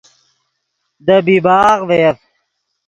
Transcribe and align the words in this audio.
دے 1.05 1.15
بیباغ 1.25 1.77
ڤے 1.87 1.97
یف 2.03 2.19